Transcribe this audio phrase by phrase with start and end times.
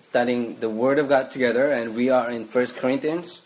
[0.00, 3.42] studying the Word of God together, and we are in First Corinthians.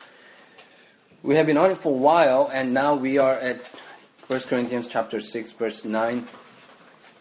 [1.23, 3.61] We have been on it for a while, and now we are at
[4.29, 6.29] First Corinthians chapter 6, verse 9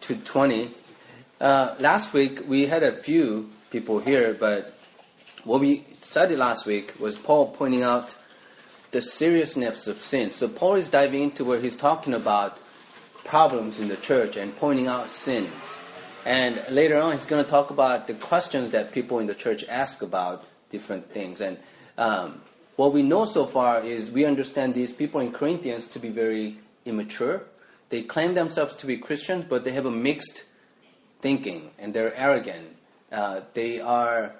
[0.01, 0.69] to 20.
[1.39, 4.73] Uh, last week, we had a few people here, but
[5.43, 8.13] what we studied last week was Paul pointing out
[8.91, 10.31] the seriousness of sin.
[10.31, 12.57] So Paul is diving into where he's talking about
[13.23, 15.51] problems in the church and pointing out sins.
[16.27, 19.63] And later on, he's going to talk about the questions that people in the church
[19.63, 21.39] ask about different things.
[21.39, 21.57] And
[21.97, 22.41] um,
[22.75, 26.57] what we know so far is we understand these people in Corinthians to be very
[26.83, 27.43] immature.
[27.87, 30.43] They claim themselves to be Christians, but they have a mixed
[31.21, 32.75] thinking and they're arrogant.
[33.09, 34.33] Uh, they are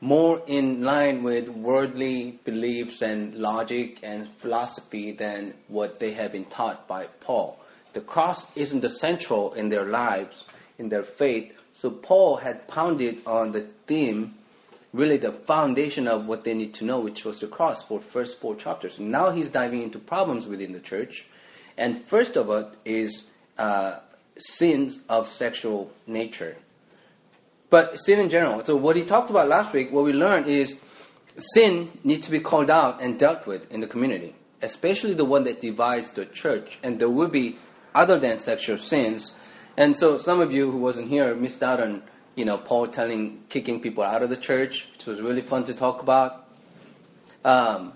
[0.00, 6.44] more in line with worldly beliefs and logic and philosophy than what they have been
[6.44, 7.58] taught by Paul.
[7.94, 10.44] The cross isn't the central in their lives,
[10.78, 11.52] in their faith.
[11.74, 14.34] So Paul had pounded on the theme,
[14.92, 18.40] really the foundation of what they need to know, which was the cross for first
[18.40, 18.98] four chapters.
[18.98, 21.26] Now he's diving into problems within the church.
[21.76, 23.24] And first of all is
[23.58, 23.98] uh,
[24.38, 26.56] sins of sexual nature.
[27.68, 28.64] But sin in general.
[28.64, 30.78] So what he talked about last week, what we learned is
[31.36, 35.44] sin needs to be called out and dealt with in the community, especially the one
[35.44, 36.78] that divides the church.
[36.82, 37.58] And there will be
[37.94, 39.32] other than sexual sins.
[39.76, 42.02] And so some of you who wasn't here missed out on,
[42.34, 45.74] you know, Paul telling, kicking people out of the church, which was really fun to
[45.74, 46.46] talk about.
[47.44, 47.92] Um,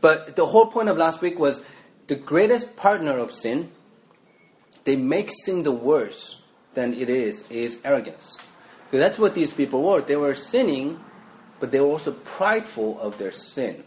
[0.00, 1.62] but the whole point of last week was
[2.06, 3.70] the greatest partner of sin,
[4.84, 6.40] they make sin the worse
[6.74, 8.36] than it is, is arrogance.
[8.90, 10.02] That's what these people were.
[10.02, 10.98] They were sinning,
[11.60, 13.84] but they were also prideful of their sin.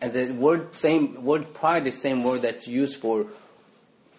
[0.00, 3.26] And the word same word pride is the same word that's used for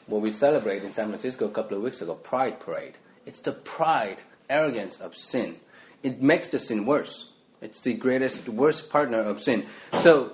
[0.10, 2.98] what we celebrate in San Francisco a couple of weeks ago, Pride Parade.
[3.26, 5.56] It's the pride, arrogance of sin.
[6.02, 7.30] It makes the sin worse.
[7.62, 9.68] It's the greatest, worst partner of sin.
[10.00, 10.32] So,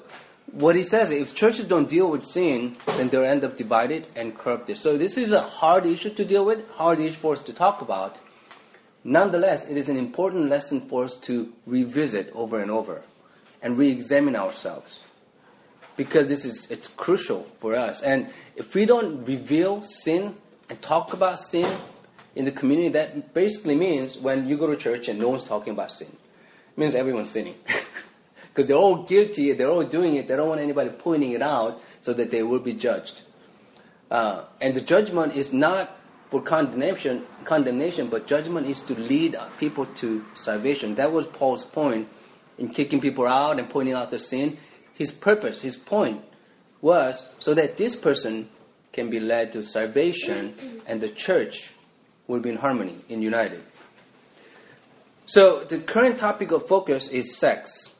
[0.51, 4.37] what he says, if churches don't deal with sin, then they'll end up divided and
[4.37, 4.77] corrupted.
[4.77, 7.81] So this is a hard issue to deal with, hard issue for us to talk
[7.81, 8.15] about.
[9.03, 13.01] Nonetheless, it is an important lesson for us to revisit over and over
[13.61, 14.99] and re-examine ourselves
[15.95, 18.01] because this is it's crucial for us.
[18.01, 20.35] And if we don't reveal sin
[20.69, 21.71] and talk about sin
[22.35, 25.73] in the community, that basically means when you go to church and no one's talking
[25.73, 27.55] about sin, it means everyone's sinning.
[28.55, 31.81] Because they're all guilty, they're all doing it, they don't want anybody pointing it out
[31.99, 33.21] so that they will be judged.
[34.09, 35.91] Uh, and the judgment is not
[36.29, 40.95] for condemnation, condemnation, but judgment is to lead people to salvation.
[40.95, 42.07] That was Paul's point
[42.57, 44.57] in kicking people out and pointing out the sin.
[44.95, 46.23] His purpose, his point
[46.81, 48.49] was so that this person
[48.91, 51.69] can be led to salvation and the church
[52.27, 53.61] will be in harmony and united.
[55.25, 57.91] So the current topic of focus is sex.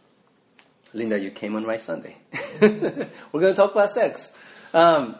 [0.93, 2.15] Linda, you came on right Sunday.
[2.61, 4.31] We're going to talk about sex.
[4.73, 5.15] Um,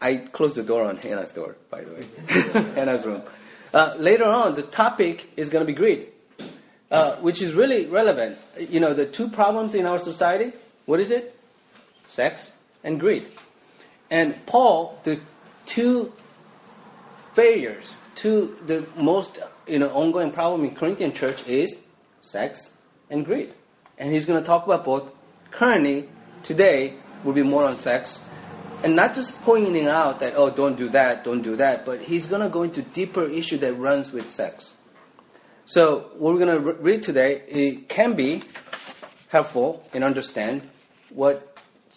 [0.00, 2.02] I closed the door on Hannah's door, by the way,
[2.74, 3.22] Hannah's room.
[3.72, 6.11] Uh, later on, the topic is going to be greed,
[6.92, 8.38] uh, which is really relevant.
[8.58, 10.52] You know, the two problems in our society,
[10.84, 11.34] what is it?
[12.08, 12.52] Sex
[12.84, 13.26] and greed.
[14.10, 15.18] And Paul, the
[15.64, 16.12] two
[17.32, 21.80] failures, two the most you know ongoing problem in Corinthian church is
[22.20, 22.70] sex
[23.08, 23.54] and greed.
[23.96, 25.10] And he's going to talk about both.
[25.50, 26.10] Currently,
[26.42, 28.20] today will be more on sex
[28.82, 32.26] and not just pointing out that oh don't do that don't do that but he's
[32.26, 34.74] going to go into deeper issue that runs with sex
[35.66, 38.42] so what we're going to re- read today it can be
[39.28, 40.62] helpful in understand
[41.10, 41.56] what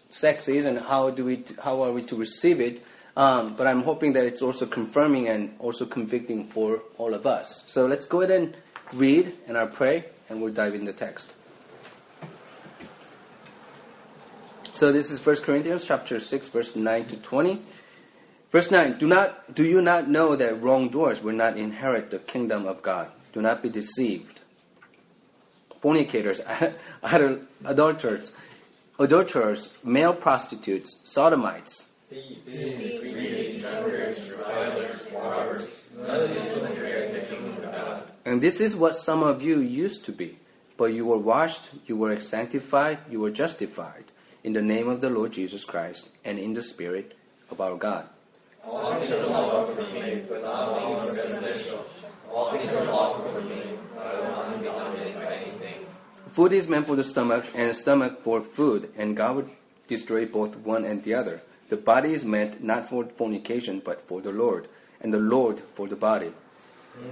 [0.10, 2.84] sex is and how do we how are we to receive it
[3.18, 7.64] um, but i'm hoping that it's also confirming and also convicting for all of us
[7.68, 8.58] so let's go ahead and
[8.94, 11.32] read and i'll pray and we'll dive in the text
[14.76, 17.62] So this is 1 Corinthians chapter 6 verse 9 to 20.
[18.52, 22.68] Verse 9, do not do you not know that wrongdoers will not inherit the kingdom
[22.68, 23.10] of God?
[23.36, 24.40] Do not be deceived.
[25.82, 26.40] Fornicators,
[27.04, 28.32] adulterers,
[28.98, 31.84] adulterers, male prostitutes, sodomites,
[38.26, 40.38] and this is what some of you used to be.
[40.78, 44.06] But you were washed, you were sanctified, you were justified
[44.46, 47.14] in the name of the Lord Jesus Christ and in the Spirit
[47.52, 48.08] of our God.
[48.68, 51.86] All things are lawful for me, but not all things are beneficial.
[52.32, 55.86] All things are lawful for me, but I will not be dominated by anything.
[56.32, 59.50] Food is meant for the stomach, and the stomach for food, and God would
[59.88, 61.42] destroy both one and the other.
[61.70, 64.68] The body is meant not for fornication, but for the Lord,
[65.00, 66.32] and the Lord for the body.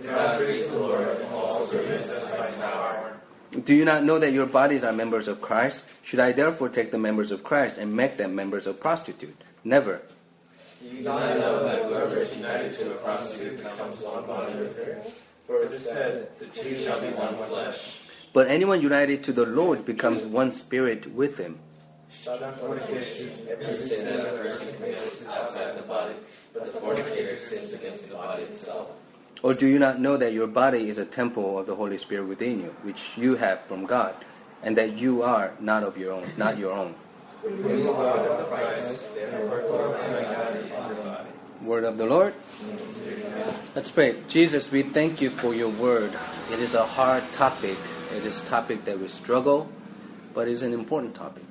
[0.04, 3.20] God praise the Lord, and all servants power.
[3.64, 5.80] Do you not know that your bodies are members of Christ?
[6.02, 9.36] Should I therefore take the members of Christ and make them members of prostitute?
[9.64, 10.02] Never.
[10.84, 14.78] Do you not know that whoever is united to a prostitute becomes one body with
[14.78, 15.02] her?
[15.48, 18.02] For it is said, the two shall be one flesh.
[18.34, 21.58] But anyone united to the Lord becomes one spirit with him.
[22.12, 23.32] Shun fornication.
[23.50, 26.16] Every sin that a person commits is outside the body,
[26.54, 28.92] but the fornicator sins against the body itself.
[29.42, 32.28] Or do you not know that your body is a temple of the Holy Spirit
[32.28, 34.16] within you, which you have from God,
[34.62, 36.96] and that you are not of your own, not your own?
[41.62, 42.34] Word of the Lord.
[43.76, 44.22] Let's pray.
[44.30, 46.14] Jesus, we thank you for your word.
[46.54, 47.78] It is a hard topic.
[48.16, 49.70] It is a topic that we struggle,
[50.34, 51.44] but it is an important topic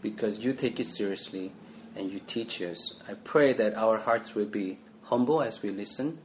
[0.00, 1.52] because you take it seriously
[1.94, 2.92] and you teach us.
[3.08, 6.18] I pray that our hearts will be humble as we listen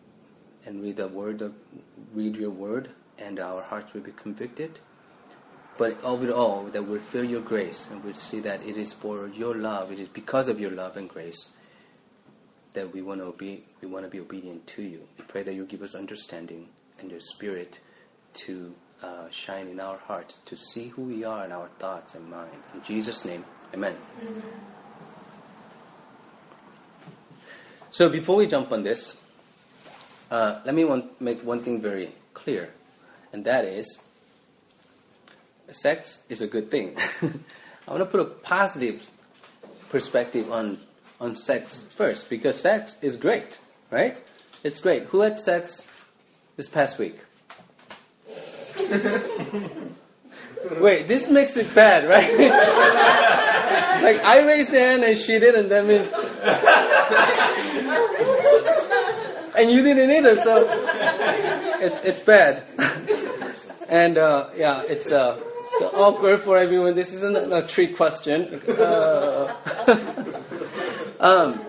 [0.65, 1.53] and read the word of,
[2.15, 2.89] read your word
[3.19, 4.79] and our hearts will be convicted.
[5.77, 8.93] But of it all, that we'll feel your grace and we'll see that it is
[8.93, 11.49] for your love, it is because of your love and grace
[12.73, 15.01] that we want to be we want to be obedient to you.
[15.17, 16.67] We pray that you give us understanding
[16.99, 17.79] and your spirit
[18.45, 22.29] to uh, shine in our hearts to see who we are in our thoughts and
[22.29, 22.63] mind.
[22.73, 23.95] In Jesus' name, Amen.
[27.91, 29.15] So before we jump on this,
[30.31, 30.85] uh, let me
[31.19, 32.69] make one thing very clear,
[33.33, 33.99] and that is,
[35.71, 36.97] sex is a good thing.
[37.87, 39.09] I want to put a positive
[39.89, 40.79] perspective on
[41.19, 43.57] on sex first because sex is great,
[43.89, 44.17] right?
[44.63, 45.03] It's great.
[45.05, 45.83] Who had sex
[46.55, 47.17] this past week?
[50.79, 52.37] Wait, this makes it bad, right?
[54.03, 55.69] like I raised the hand and she didn't.
[55.69, 56.11] That means,
[59.57, 60.35] and you didn't either.
[60.35, 60.67] So
[61.79, 62.63] it's it's bad.
[63.89, 65.39] and uh, yeah, it's uh,
[65.79, 66.95] so awkward for everyone.
[66.95, 68.61] This isn't a trick question.
[68.67, 69.55] Uh,
[71.19, 71.61] um,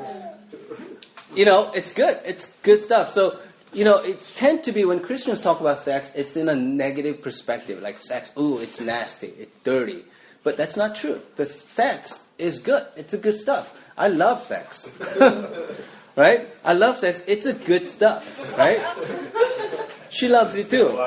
[1.34, 2.18] you know, it's good.
[2.24, 3.12] It's good stuff.
[3.12, 3.38] So,
[3.72, 7.22] you know, it tend to be when Christians talk about sex, it's in a negative
[7.22, 8.30] perspective, like sex.
[8.38, 9.28] Ooh, it's nasty.
[9.28, 10.04] It's dirty.
[10.42, 11.20] But that's not true.
[11.36, 12.86] The sex is good.
[12.96, 13.74] It's a good stuff.
[13.96, 14.88] I love sex.
[16.18, 16.48] right?
[16.64, 17.22] I love sex.
[17.26, 18.58] It's a good stuff.
[18.58, 18.80] Right?
[20.10, 20.88] She loves it too.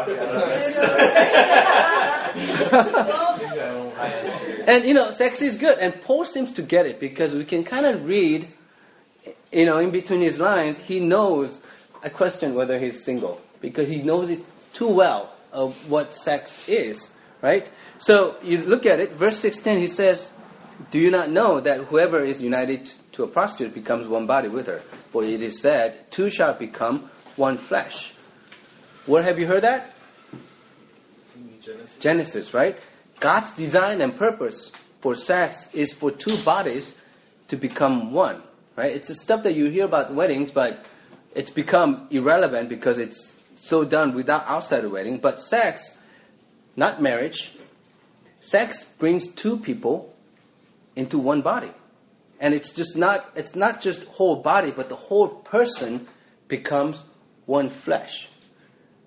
[4.67, 7.65] and you know, sex is good, and Paul seems to get it because we can
[7.65, 8.47] kind of read,
[9.51, 11.61] you know, in between his lines, he knows.
[12.03, 14.39] I question whether he's single because he knows it
[14.73, 17.11] too well of what sex is,
[17.41, 17.69] right?
[17.97, 20.31] So you look at it, verse 16, he says,
[20.89, 24.67] Do you not know that whoever is united to a prostitute becomes one body with
[24.67, 24.79] her?
[25.11, 28.13] For it is said, Two shall become one flesh.
[29.05, 29.93] Where have you heard that?
[31.61, 31.97] Genesis.
[31.97, 32.77] Genesis, right?
[33.19, 36.95] God's design and purpose for sex is for two bodies
[37.49, 38.41] to become one,
[38.75, 38.91] right?
[38.91, 40.83] It's the stuff that you hear about weddings, but
[41.35, 45.19] it's become irrelevant because it's so done without outside the wedding.
[45.19, 45.95] But sex,
[46.75, 47.51] not marriage,
[48.39, 50.10] sex brings two people
[50.95, 51.71] into one body.
[52.39, 56.07] And it's just not it's not just whole body, but the whole person
[56.47, 57.01] becomes
[57.45, 58.27] one flesh.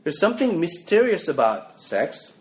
[0.04, 2.32] There's something mysterious about sex,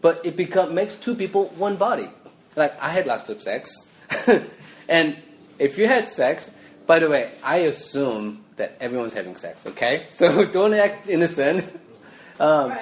[0.00, 2.08] but it become, makes two people one body.
[2.56, 3.74] Like I had lots of sex,
[4.88, 5.18] and
[5.58, 6.50] if you had sex,
[6.86, 9.66] by the way, I assume that everyone's having sex.
[9.66, 11.64] Okay, so don't act innocent.
[12.40, 12.74] Um,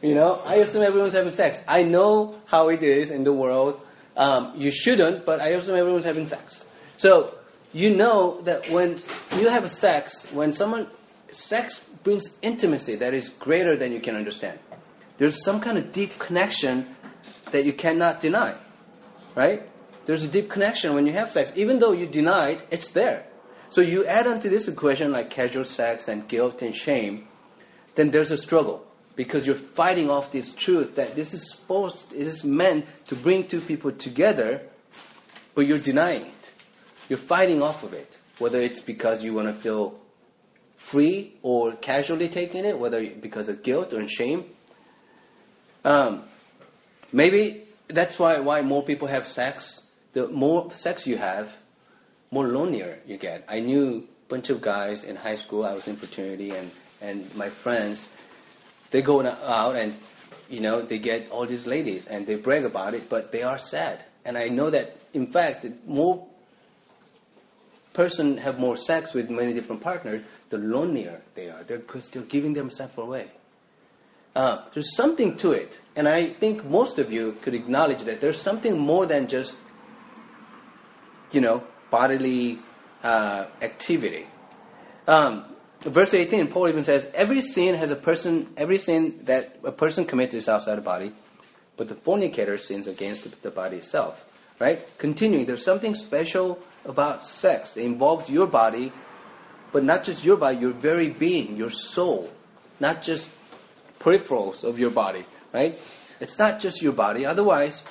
[0.00, 1.60] you know, I assume everyone's having sex.
[1.68, 3.83] I know how it is in the world.
[4.16, 6.64] Um, you shouldn't, but I assume everyone's having sex.
[6.98, 7.34] So
[7.72, 8.98] you know that when
[9.38, 10.88] you have sex, when someone
[11.32, 14.58] sex brings intimacy that is greater than you can understand.
[15.16, 16.94] There's some kind of deep connection
[17.50, 18.54] that you cannot deny,
[19.34, 19.68] right?
[20.06, 23.26] There's a deep connection when you have sex, even though you deny it, it's there.
[23.70, 27.26] So you add onto this equation like casual sex and guilt and shame,
[27.94, 32.26] then there's a struggle because you're fighting off this truth that this is supposed, it
[32.26, 34.62] is meant to bring two people together,
[35.54, 36.52] but you're denying it.
[37.08, 40.00] You're fighting off of it, whether it's because you want to feel
[40.76, 44.44] free or casually taking it, whether because of guilt or shame.
[45.84, 46.22] Um,
[47.12, 49.80] maybe that's why why more people have sex.
[50.12, 51.56] The more sex you have,
[52.30, 53.44] more lonelier you get.
[53.48, 55.64] I knew a bunch of guys in high school.
[55.64, 58.08] I was in fraternity, and and my friends,
[58.94, 59.92] they go out and
[60.48, 63.58] you know they get all these ladies and they brag about it, but they are
[63.58, 64.04] sad.
[64.24, 66.24] And I know that in fact the more
[67.92, 71.64] person have more sex with many different partners, the lonelier they are.
[71.64, 73.32] They're because they're giving themselves away.
[74.36, 78.40] Uh, there's something to it, and I think most of you could acknowledge that there's
[78.40, 79.56] something more than just,
[81.32, 82.60] you know, bodily
[83.02, 84.28] uh, activity.
[85.08, 85.53] Um,
[85.84, 88.52] verse 18, Paul even says, "Every sin has a person.
[88.56, 91.12] Every sin that a person commits is outside the body,
[91.76, 94.24] but the fornicator sins against the body itself."
[94.58, 94.78] Right?
[94.98, 97.76] Continuing, there's something special about sex.
[97.76, 98.92] It involves your body,
[99.72, 102.30] but not just your body, your very being, your soul,
[102.78, 103.28] not just
[103.98, 105.80] peripherals of your body, right?
[106.20, 107.26] It's not just your body.
[107.26, 107.82] Otherwise,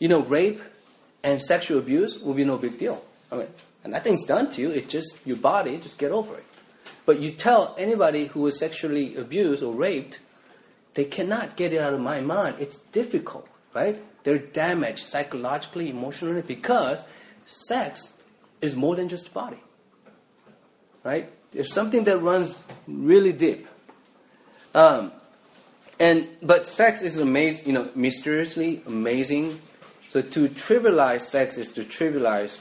[0.00, 0.60] you know, rape
[1.22, 3.00] and sexual abuse will be no big deal.
[3.30, 3.48] I mean,
[3.86, 4.70] nothing's done to you.
[4.70, 5.78] It's just your body.
[5.78, 6.44] Just get over it.
[7.06, 10.20] But you tell anybody who was sexually abused or raped,
[10.94, 12.56] they cannot get it out of my mind.
[12.60, 14.02] It's difficult, right?
[14.22, 17.04] They're damaged psychologically, emotionally, because
[17.46, 18.08] sex
[18.60, 19.60] is more than just body.
[21.02, 21.30] Right?
[21.50, 22.58] There's something that runs
[22.88, 23.66] really deep.
[24.74, 25.12] Um,
[26.00, 29.60] and but sex is amazing, you know, mysteriously amazing.
[30.08, 32.60] So to trivialize sex is to trivialize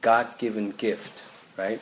[0.00, 1.22] God-given gift,
[1.56, 1.80] right?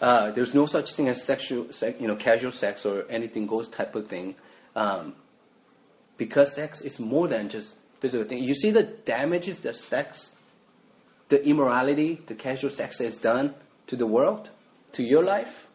[0.00, 3.68] Uh, there's no such thing as sexual, sex, you know, casual sex or anything goes
[3.68, 4.36] type of thing,
[4.76, 5.14] um,
[6.16, 8.44] because sex is more than just physical thing.
[8.44, 10.30] You see the damages that sex,
[11.28, 13.54] the immorality, the casual sex has done
[13.88, 14.48] to the world,
[14.92, 15.66] to your life.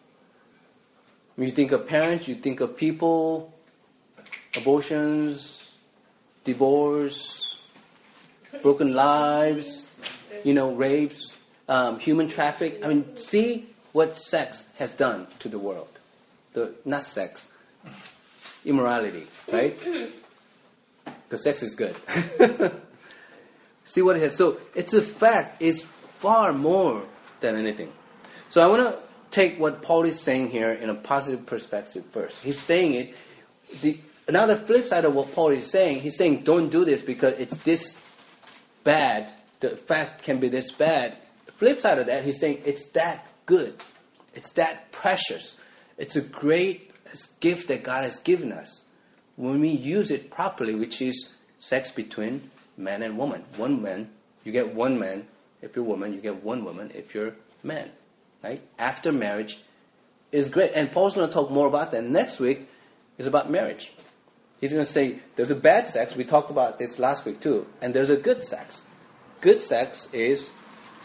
[1.35, 3.53] When you think of parents, you think of people,
[4.55, 5.69] abortions,
[6.45, 7.57] divorce,
[8.61, 9.93] broken lives,
[10.43, 11.35] you know, rapes,
[11.67, 12.85] um, human traffic.
[12.85, 15.87] I mean, see what sex has done to the world.
[16.53, 17.47] The not sex,
[18.65, 19.77] immorality, right?
[21.05, 21.95] Because sex is good.
[23.83, 24.37] see what it has.
[24.37, 25.61] So it's a fact.
[25.61, 25.81] It's
[26.19, 27.03] far more
[27.39, 27.91] than anything.
[28.49, 28.99] So I want to
[29.31, 32.41] take what Paul is saying here in a positive perspective first.
[32.41, 33.15] He's saying it.
[33.81, 37.33] The, another flip side of what Paul is saying, he's saying don't do this because
[37.33, 37.97] it's this
[38.83, 39.33] bad.
[39.59, 41.17] The fact can be this bad.
[41.47, 43.75] The flip side of that, he's saying it's that good.
[44.33, 45.55] It's that precious.
[45.97, 46.91] It's a great
[47.39, 48.81] gift that God has given us
[49.35, 53.43] when we use it properly, which is sex between man and woman.
[53.57, 54.09] One man,
[54.43, 55.27] you get one man.
[55.61, 56.91] If you're a woman, you get one woman.
[56.93, 57.91] If you're man,
[58.43, 58.61] right?
[58.77, 59.57] After marriage
[60.31, 60.71] is great.
[60.73, 62.69] And Paul's going to talk more about that next week.
[63.17, 63.93] Is about marriage.
[64.59, 66.15] He's going to say there's a bad sex.
[66.15, 67.67] We talked about this last week too.
[67.79, 68.83] And there's a good sex.
[69.39, 70.49] Good sex is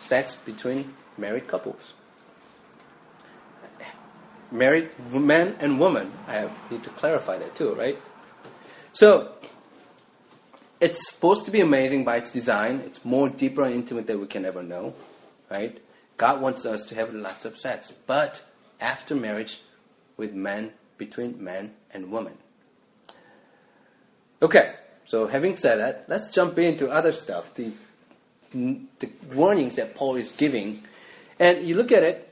[0.01, 1.93] sex between married couples.
[4.51, 6.11] Married man and woman.
[6.27, 7.99] I need to clarify that too, right?
[8.93, 9.35] So,
[10.81, 12.83] it's supposed to be amazing by its design.
[12.87, 14.95] It's more deeper and intimate than we can ever know,
[15.51, 15.79] right?
[16.17, 18.43] God wants us to have lots of sex, but
[18.81, 19.61] after marriage,
[20.19, 22.35] with men, between man and woman.
[24.43, 24.75] Okay,
[25.07, 27.73] so having said that, let's jump into other stuff, the,
[28.53, 30.83] the warnings that Paul is giving.
[31.39, 32.28] And you look at it,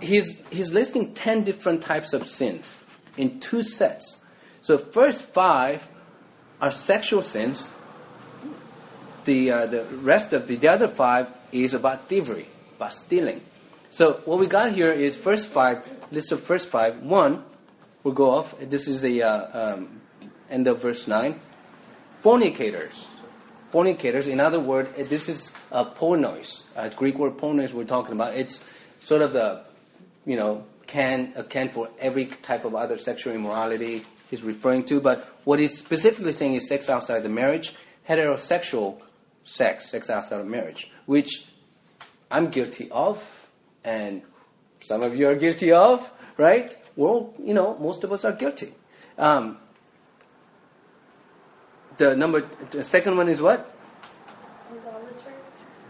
[0.00, 2.76] he's, he's listing 10 different types of sins
[3.16, 4.20] in two sets.
[4.62, 5.86] So first five
[6.60, 7.70] are sexual sins.
[9.24, 13.42] The, uh, the rest of the, the other five is about thievery, about stealing.
[13.90, 17.02] So what we got here is first five, list of first five.
[17.02, 17.44] One,
[18.02, 18.54] we'll go off.
[18.60, 20.00] This is the uh, um,
[20.50, 21.40] end of verse 9.
[22.22, 23.06] Fornicators.
[23.72, 26.62] Fornicators, in other words, this is a pornos.
[26.76, 28.34] A Greek word pornos we're talking about.
[28.34, 28.62] It's
[29.00, 29.64] sort of the,
[30.26, 35.00] you know, can, account for every type of other sexual immorality he's referring to.
[35.00, 37.74] But what he's specifically saying is sex outside the marriage,
[38.08, 39.00] heterosexual
[39.44, 41.46] sex, sex outside of marriage, which
[42.30, 43.22] I'm guilty of,
[43.84, 44.22] and
[44.80, 46.76] some of you are guilty of, right?
[46.96, 48.74] Well, you know, most of us are guilty.
[49.16, 49.58] Um,
[51.98, 53.72] the number, the second one is what?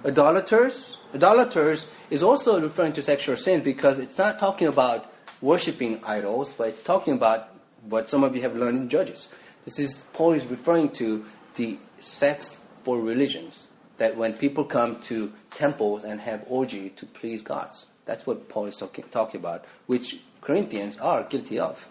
[0.06, 0.98] Idolaters.
[1.12, 5.10] Idolaters is also referring to sexual sin because it's not talking about
[5.40, 7.48] worshiping idols, but it's talking about
[7.88, 9.28] what some of you have learned in Judges.
[9.64, 11.24] This is Paul is referring to
[11.56, 13.66] the sex for religions.
[13.96, 18.66] That when people come to temples and have orgy to please gods, that's what Paul
[18.66, 21.88] is talking, talking about, which Corinthians are guilty of.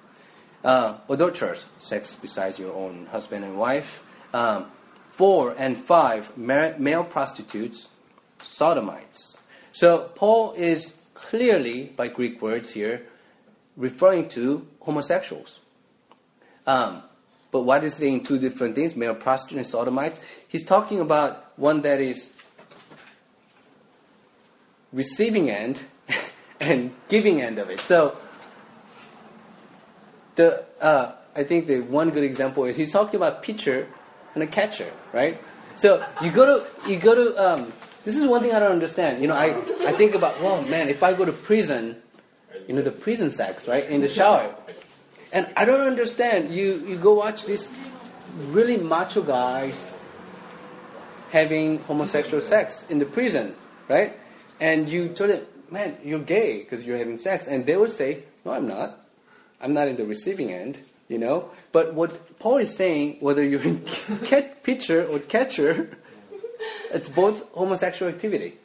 [0.64, 4.02] Uh, adulterers, sex besides your own husband and wife.
[4.34, 4.68] Um,
[5.12, 7.90] four and five, male prostitutes,
[8.46, 9.36] sodomites.
[9.72, 13.08] So Paul is clearly, by Greek words here,
[13.76, 15.60] referring to homosexuals.
[16.66, 17.04] Um,
[17.52, 20.20] but what is saying two different things, male prostitute and sodomites?
[20.48, 22.30] He's talking about one that is
[24.92, 25.84] receiving end
[26.60, 27.80] and giving end of it.
[27.80, 28.18] So
[30.36, 33.88] the uh, I think the one good example is he's talking about pitcher
[34.34, 35.42] and a catcher, right?
[35.76, 37.74] So you go to you go to um,
[38.06, 39.22] this is one thing I don't understand.
[39.22, 39.48] You know, I
[39.88, 41.98] I think about well, man, if I go to prison,
[42.68, 44.56] you know, the prison sex, right, in the shower,
[45.34, 46.54] and I don't understand.
[46.54, 47.70] You you go watch these
[48.38, 49.84] really macho guys
[51.32, 53.56] having homosexual sex in the prison,
[53.90, 54.18] right?
[54.62, 58.24] And you tell them, man, you're gay because you're having sex, and they will say,
[58.46, 59.02] no, I'm not.
[59.60, 61.52] I'm not in the receiving end, you know.
[61.72, 63.84] But what Paul is saying, whether you're in
[64.26, 65.98] cat pitcher or catcher,
[66.96, 68.58] it's both homosexual activity.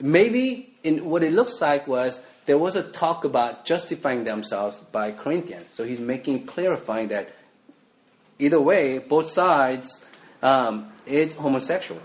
[0.00, 5.12] Maybe in what it looks like was there was a talk about justifying themselves by
[5.12, 5.72] Corinthians.
[5.74, 7.28] So he's making clarifying that
[8.38, 10.02] either way, both sides,
[10.42, 12.00] um, it's homosexual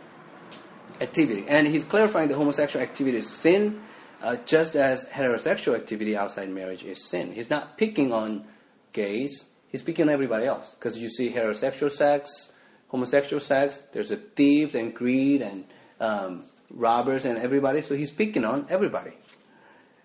[0.99, 3.81] activity, and he's clarifying that homosexual activity is sin,
[4.21, 7.31] uh, just as heterosexual activity outside marriage is sin.
[7.31, 8.45] He's not picking on
[8.91, 10.69] gays; he's picking on everybody else.
[10.71, 12.51] Because you see heterosexual sex,
[12.89, 13.81] homosexual sex.
[13.93, 15.65] There's a thieves and greed and
[15.99, 17.81] um, robbers and everybody.
[17.81, 19.13] So he's picking on everybody.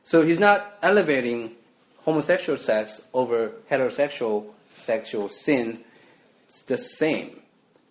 [0.02, 1.52] So he's not elevating
[1.98, 5.82] homosexual sex over heterosexual sexual sins.
[6.48, 7.40] It's the same.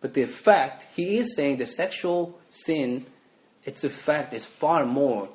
[0.01, 3.05] But the effect, he is saying the sexual sin,
[3.65, 5.29] its effect is far more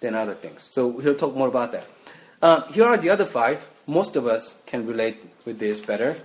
[0.00, 0.68] than other things.
[0.70, 1.86] So he'll talk more about that.
[2.40, 3.68] Uh, here are the other five.
[3.86, 6.16] Most of us can relate with this better.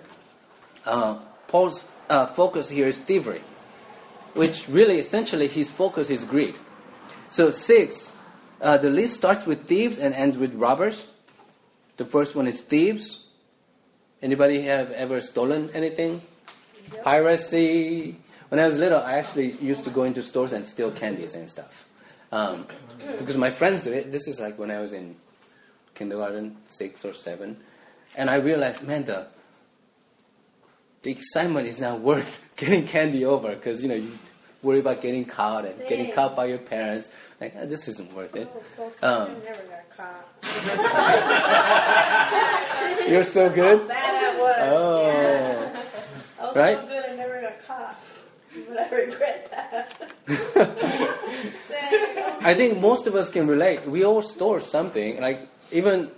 [0.86, 3.42] Uh, Paul's uh, focus here is thievery,
[4.34, 6.58] which really essentially his focus is greed.
[7.30, 8.12] So six,
[8.62, 11.06] uh, the list starts with thieves and ends with robbers.
[11.98, 13.24] The first one is thieves.
[14.22, 16.22] Anybody have ever stolen anything?
[16.94, 17.04] Yep.
[17.04, 18.18] Piracy.
[18.50, 21.50] When I was little, I actually used to go into stores and steal candies and
[21.50, 21.88] stuff.
[22.32, 22.68] Um,
[23.20, 24.12] because my friends did it.
[24.12, 25.16] This is like when I was in
[25.96, 27.58] kindergarten, six or seven.
[28.16, 29.28] And I realized, man, the,
[31.06, 34.12] the excitement is not worth getting candy over because, you know, you
[34.64, 37.12] worry about getting caught and getting caught by your parents.
[37.40, 38.50] Like, oh, this isn't worth it.
[38.76, 40.26] so um, never got caught.
[43.08, 43.88] You're so good?
[43.88, 44.56] Bad I was.
[44.62, 45.06] Oh.
[45.06, 45.86] Yeah.
[46.40, 46.78] I was right?
[46.78, 47.98] so good I never got caught.
[48.68, 49.94] But I regret that.
[52.42, 53.88] I think most of us can relate.
[53.88, 56.10] We all store something, like even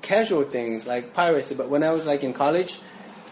[0.00, 1.54] casual things like piracy.
[1.54, 2.80] But when I was like in college,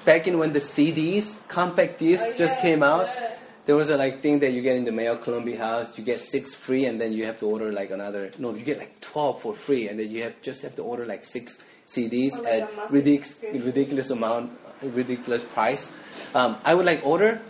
[0.04, 3.36] back in when the CDs, compact discs, oh, yeah, just came out, yeah.
[3.66, 5.96] there was a like thing that you get in the mail, Columbia House.
[5.98, 8.30] You get six free, and then you have to order like another.
[8.38, 11.06] No, you get like twelve for free, and then you have just have to order
[11.06, 15.90] like six CDs like at ridiculous ridiculous amount, ridiculous price.
[16.34, 17.40] Um, I would like order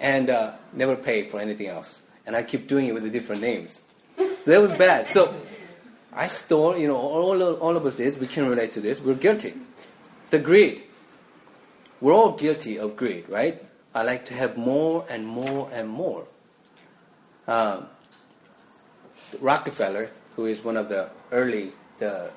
[0.00, 3.42] and uh, never pay for anything else, and I keep doing it with the different
[3.42, 3.80] names.
[4.16, 5.08] So that was bad.
[5.10, 5.34] So
[6.12, 8.20] I stole, you know, all all of us did.
[8.20, 9.00] We can relate to this.
[9.00, 9.54] We're guilty.
[10.30, 10.82] The greed.
[12.02, 13.62] We're all guilty of greed, right?
[13.94, 16.26] I like to have more and more and more.
[17.46, 17.86] Um,
[19.40, 22.32] Rockefeller, who is one of the early the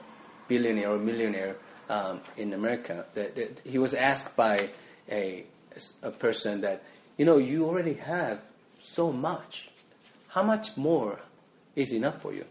[0.47, 1.55] billionaire or millionaire
[1.89, 4.69] um, in America, that, that, he was asked by
[5.09, 5.45] a
[6.03, 6.83] a person that
[7.17, 8.39] you know you already have
[8.83, 9.67] so much.
[10.27, 11.19] How much more
[11.75, 12.45] is enough for you?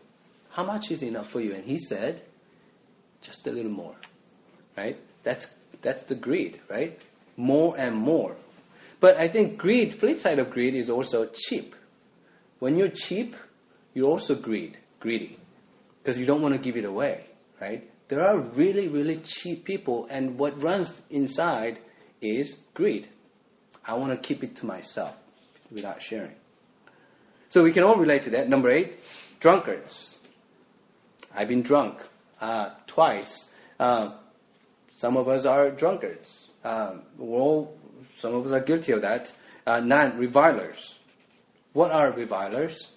[0.51, 1.55] How much is enough for you?
[1.55, 2.21] And he said,
[3.23, 3.95] just a little more,
[4.77, 4.99] right?
[5.23, 5.47] That's
[5.85, 6.99] that's the greed, right?
[7.37, 8.35] More and more.
[8.99, 11.77] But I think greed, flip side of greed, is also cheap.
[12.59, 13.37] When you're cheap,
[13.93, 15.39] you're also greed, greedy,
[16.03, 17.25] because you don't want to give it away,
[17.61, 17.89] right?
[18.09, 21.79] There are really, really cheap people, and what runs inside
[22.21, 23.07] is greed.
[23.85, 25.15] I want to keep it to myself
[25.71, 26.35] without sharing.
[27.51, 28.49] So we can all relate to that.
[28.49, 29.01] Number eight,
[29.41, 30.17] drunkards.
[31.35, 32.03] I've been drunk
[32.41, 33.51] uh, twice.
[33.79, 34.13] Uh,
[34.97, 36.49] some of us are drunkards.
[36.65, 37.77] Uh, all,
[38.17, 39.33] some of us are guilty of that.
[39.67, 40.95] Uh, nine, revilers.
[41.73, 42.89] What are revilers?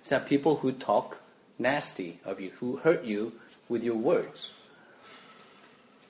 [0.00, 1.18] It's that people who talk
[1.58, 3.32] nasty of you, who hurt you
[3.68, 4.50] with your words.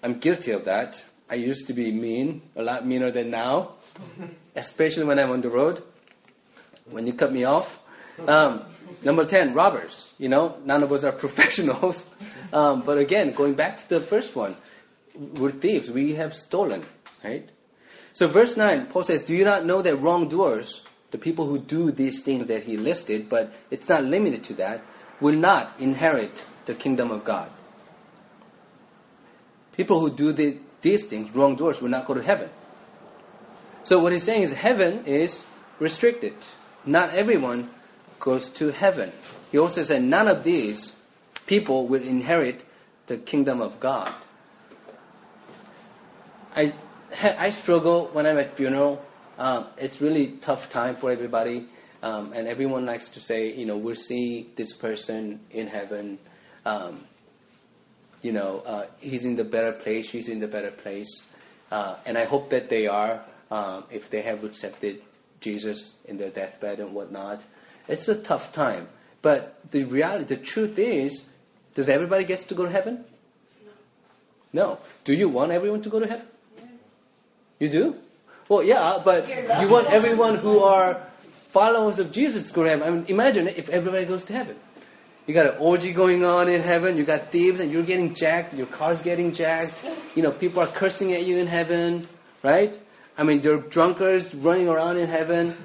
[0.02, 1.02] I'm guilty of that.
[1.30, 3.72] I used to be mean, a lot meaner than now,
[4.54, 5.82] especially when I'm on the road.
[6.90, 7.80] When you cut me off.
[8.18, 8.62] Um,
[9.02, 10.08] number 10, robbers.
[10.18, 12.06] You know, none of us are professionals.
[12.52, 14.54] Um, but again, going back to the first one,
[15.18, 15.90] we're thieves.
[15.90, 16.84] We have stolen,
[17.24, 17.48] right?
[18.12, 21.90] So verse 9, Paul says, Do you not know that wrongdoers, the people who do
[21.90, 24.82] these things that he listed, but it's not limited to that,
[25.20, 27.50] will not inherit the kingdom of God?
[29.76, 32.48] People who do the, these things, wrongdoers, will not go to heaven.
[33.84, 35.44] So what he's saying is heaven is
[35.78, 36.34] restricted.
[36.84, 37.70] Not everyone
[38.18, 39.12] goes to heaven.
[39.52, 40.94] he also said, none of these
[41.46, 42.64] people will inherit
[43.06, 44.14] the kingdom of God.
[46.56, 46.72] I,
[47.38, 49.04] I struggle when I'm at funeral.
[49.38, 51.68] Um, it's really tough time for everybody.
[52.02, 56.18] Um, and everyone likes to say, you know, we'll see this person in heaven.
[56.64, 57.04] Um,
[58.22, 61.24] you know, uh, he's in the better place, she's in the better place.
[61.70, 65.02] Uh, and I hope that they are, um, if they have accepted
[65.40, 67.42] Jesus in their deathbed and whatnot.
[67.88, 68.88] It's a tough time.
[69.20, 71.22] But the reality, the truth is,
[71.74, 73.04] does everybody get to go to heaven?
[74.52, 74.62] No.
[74.62, 74.78] No.
[75.04, 76.26] Do you want everyone to go to heaven?
[77.58, 77.96] You do?
[78.48, 81.02] Well, yeah, but you want everyone who are
[81.50, 82.86] followers of Jesus to go to heaven.
[82.86, 84.56] I mean, imagine if everybody goes to heaven.
[85.26, 86.96] You got an orgy going on in heaven.
[86.96, 88.54] You got thieves, and you're getting jacked.
[88.54, 89.84] Your car's getting jacked.
[90.14, 92.06] You know, people are cursing at you in heaven,
[92.44, 92.78] right?
[93.18, 95.56] I mean, there are drunkards running around in heaven.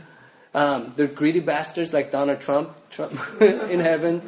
[0.54, 4.22] Um, they're greedy bastards like Donald Trump, Trump in heaven.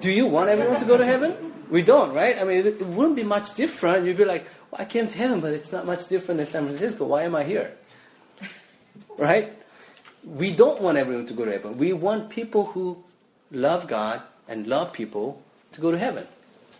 [0.00, 1.54] Do you want everyone to go to heaven?
[1.70, 2.38] We don't, right?
[2.38, 4.06] I mean, it, it wouldn't be much different.
[4.06, 6.66] You'd be like, well, I came to heaven, but it's not much different than San
[6.66, 7.06] Francisco.
[7.06, 7.74] Why am I here?
[9.18, 9.52] Right?
[10.24, 11.78] We don't want everyone to go to heaven.
[11.78, 13.02] We want people who
[13.50, 16.26] love God and love people to go to heaven.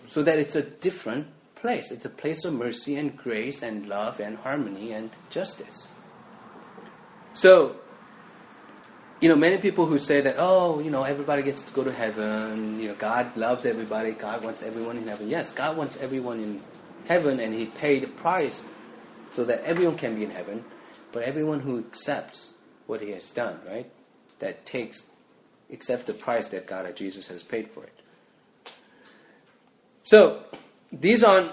[0.06, 1.90] So that it's a different place.
[1.90, 5.88] It's a place of mercy and grace and love and harmony and justice.
[7.34, 7.76] So,
[9.20, 11.92] you know, many people who say that, oh, you know, everybody gets to go to
[11.92, 15.28] heaven, you know, God loves everybody, God wants everyone in heaven.
[15.28, 16.62] Yes, God wants everyone in
[17.06, 18.62] heaven, and He paid the price
[19.30, 20.64] so that everyone can be in heaven,
[21.12, 22.52] but everyone who accepts
[22.86, 23.90] what He has done, right,
[24.40, 25.02] that takes,
[25.72, 27.92] accepts the price that God, Jesus, has paid for it.
[30.04, 30.42] So,
[30.92, 31.50] these aren't,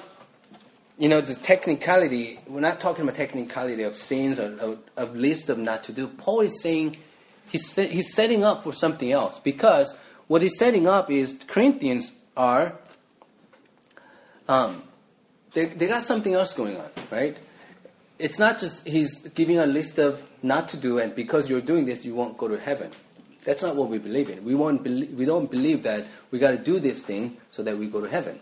[0.97, 5.49] you know, the technicality, we're not talking about technicality of sins or of, of list
[5.49, 6.08] of not to do.
[6.08, 6.97] Paul is saying,
[7.49, 9.93] he's, he's setting up for something else because
[10.27, 12.73] what he's setting up is Corinthians are,
[14.47, 14.84] um,
[15.53, 17.38] they, they got something else going on, right?
[18.19, 21.86] It's not just he's giving a list of not to do, and because you're doing
[21.86, 22.91] this, you won't go to heaven.
[23.43, 24.45] That's not what we believe in.
[24.45, 27.88] We, won't we don't believe that we got to do this thing so that we
[27.88, 28.39] go to heaven.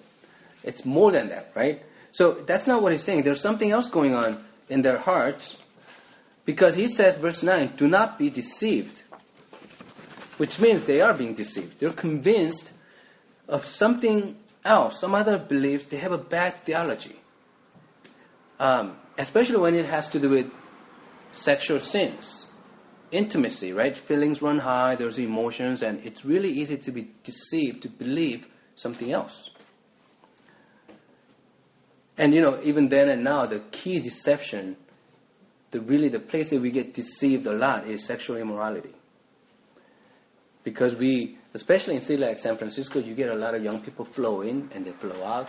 [0.64, 1.82] It's more than that, right?
[2.12, 3.24] So that's not what he's saying.
[3.24, 5.58] There's something else going on in their hearts
[6.46, 9.02] because he says, verse 9, do not be deceived.
[10.38, 11.80] Which means they are being deceived.
[11.80, 12.72] They're convinced
[13.48, 15.86] of something else, some other beliefs.
[15.86, 17.16] They have a bad theology.
[18.60, 20.52] Um, especially when it has to do with
[21.32, 22.48] sexual sins,
[23.12, 23.96] intimacy, right?
[23.96, 29.12] Feelings run high, there's emotions, and it's really easy to be deceived to believe something
[29.12, 29.50] else.
[32.18, 34.78] And you know, even then and now, the key deception
[35.72, 38.94] the really the place that we get deceived a lot is sexual immorality.
[40.64, 44.06] Because we, especially in cities like San Francisco, you get a lot of young people
[44.06, 45.48] flow in and they flow out.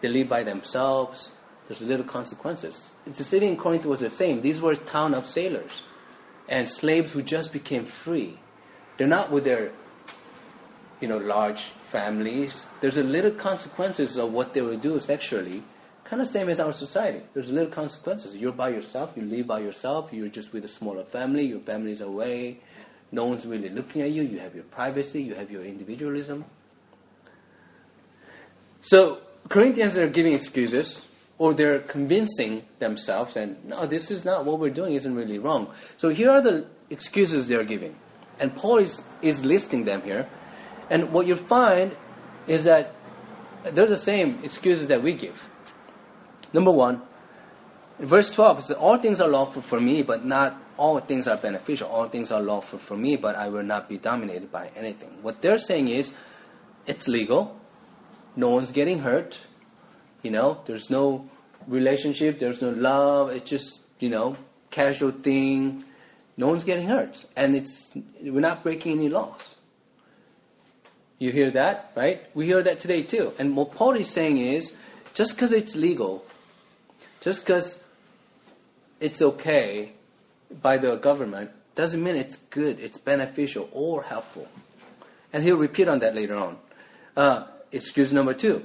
[0.00, 1.32] They live by themselves.
[1.66, 2.90] There's little consequences.
[3.04, 4.40] The city in Corinth was the same.
[4.40, 5.82] These were town of sailors
[6.48, 8.38] and slaves who just became free.
[8.96, 9.72] They're not with their,
[11.00, 12.66] you know, large families.
[12.80, 15.62] There's a little consequences of what they will do sexually
[16.08, 17.20] Kind of same as our society.
[17.34, 18.34] There's little consequences.
[18.34, 19.12] You're by yourself.
[19.14, 20.10] You live by yourself.
[20.10, 21.44] You're just with a smaller family.
[21.44, 22.60] Your family's away.
[23.12, 24.22] No one's really looking at you.
[24.22, 25.22] You have your privacy.
[25.22, 26.46] You have your individualism.
[28.80, 29.18] So
[29.50, 31.04] Corinthians are giving excuses,
[31.36, 34.94] or they're convincing themselves, and no, this is not what we're doing.
[34.94, 35.72] Isn't really wrong.
[35.98, 37.96] So here are the excuses they're giving,
[38.38, 40.28] and Paul is is listing them here.
[40.90, 41.94] And what you'll find
[42.46, 42.94] is that
[43.64, 45.48] they're the same excuses that we give.
[46.52, 47.02] Number one,
[47.98, 51.88] verse 12 says, All things are lawful for me, but not all things are beneficial.
[51.88, 55.18] All things are lawful for me, but I will not be dominated by anything.
[55.22, 56.14] What they're saying is,
[56.86, 57.58] it's legal.
[58.36, 59.38] No one's getting hurt.
[60.22, 61.28] You know, there's no
[61.66, 63.30] relationship, there's no love.
[63.30, 64.36] It's just, you know,
[64.70, 65.84] casual thing.
[66.36, 67.24] No one's getting hurt.
[67.36, 67.90] And it's,
[68.22, 69.54] we're not breaking any laws.
[71.18, 72.20] You hear that, right?
[72.34, 73.32] We hear that today too.
[73.38, 74.72] And what Paul is saying is,
[75.14, 76.24] just because it's legal
[77.20, 77.82] just because
[79.00, 79.92] it's okay
[80.50, 84.48] by the government doesn't mean it's good, it's beneficial or helpful.
[85.32, 86.56] And he'll repeat on that later on.
[87.16, 88.64] Uh, excuse number two.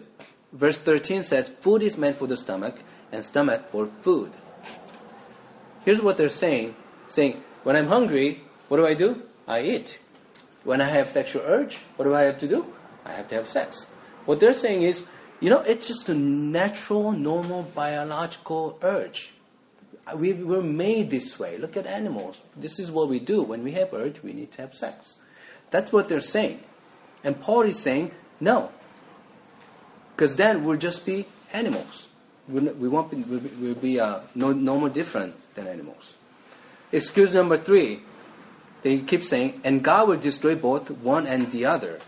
[0.51, 2.75] Verse 13 says, Food is meant for the stomach,
[3.11, 4.31] and stomach for food.
[5.85, 6.75] Here's what they're saying
[7.09, 9.21] saying, When I'm hungry, what do I do?
[9.47, 9.99] I eat.
[10.63, 12.65] When I have sexual urge, what do I have to do?
[13.05, 13.85] I have to have sex.
[14.25, 15.05] What they're saying is,
[15.43, 19.29] you know, it's just a natural, normal, biological urge.
[20.15, 21.57] We were made this way.
[21.57, 22.41] Look at animals.
[22.55, 23.43] This is what we do.
[23.43, 25.19] When we have urge, we need to have sex.
[25.69, 26.61] That's what they're saying.
[27.25, 28.71] And Paul is saying, no.
[30.15, 32.07] Because then we'll just be animals.
[32.47, 36.13] We won't be, we'll be, we'll be uh, no, no more different than animals.
[36.93, 37.99] Excuse number three,
[38.81, 41.99] they keep saying, and God will destroy both one and the other.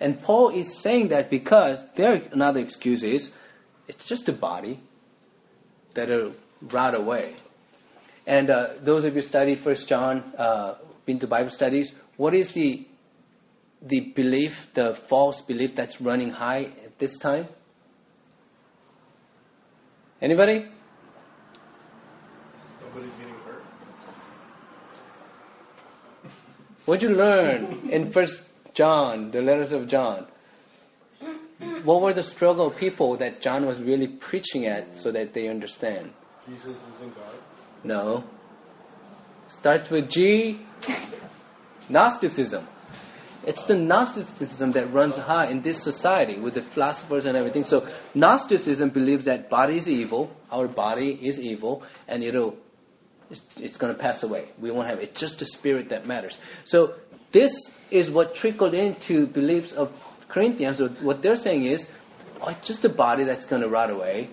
[0.00, 3.32] And Paul is saying that because their another excuse is,
[3.88, 4.78] it's just a body
[5.94, 7.34] that'll rot away.
[8.26, 10.74] And uh, those of you study First John, uh,
[11.06, 12.86] been to Bible studies, what is the
[13.82, 17.46] the belief, the false belief that's running high at this time?
[20.20, 20.66] Anybody?
[22.80, 23.62] Nobody's getting hurt.
[26.86, 28.42] What'd you learn in First
[28.76, 30.26] John, the letters of John?
[31.82, 36.12] What were the struggle people that John was really preaching at so that they understand?
[36.46, 37.34] Jesus isn't God.
[37.82, 38.24] No.
[39.48, 40.60] Starts with G.
[41.88, 42.66] Gnosticism.
[43.46, 47.64] It's the Gnosticism that runs high in this society with the philosophers and everything.
[47.64, 52.56] So Gnosticism believes that body is evil, our body is evil, and it'll
[53.30, 54.46] it's, it's going to pass away.
[54.58, 55.10] We won't have it.
[55.10, 56.38] It's just the spirit that matters.
[56.64, 56.94] So
[57.32, 59.90] this is what trickled into beliefs of
[60.28, 60.80] Corinthians.
[60.80, 61.86] What they're saying is,
[62.40, 64.30] oh, it's just a body that's going to rot away.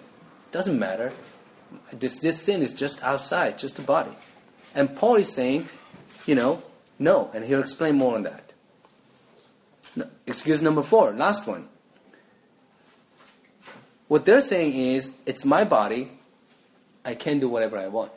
[0.52, 1.12] Doesn't matter.
[1.92, 4.12] This this sin is just outside, just a body.
[4.76, 5.68] And Paul is saying,
[6.26, 6.62] you know,
[7.00, 8.54] no, and he'll explain more on that.
[9.96, 11.68] No, excuse number four, last one.
[14.08, 16.12] What they're saying is, it's my body,
[17.04, 18.12] I can do whatever I want.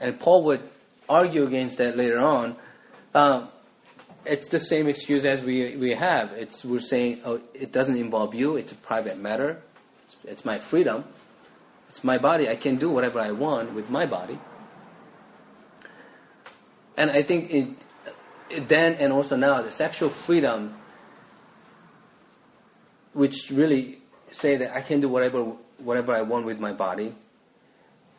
[0.00, 0.68] And Paul would
[1.08, 2.56] argue against that later on.
[3.16, 3.48] Um,
[4.26, 6.32] it's the same excuse as we, we have.
[6.32, 9.62] It's, we're saying, oh, it doesn't involve you, it's a private matter,
[10.04, 11.02] it's, it's my freedom,
[11.88, 14.38] it's my body, I can do whatever I want with my body.
[16.98, 17.68] And I think it,
[18.50, 20.76] it then and also now, the sexual freedom,
[23.14, 23.98] which really
[24.30, 27.14] say that I can do whatever whatever I want with my body,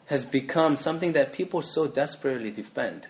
[0.08, 3.08] has become something that people so desperately defend,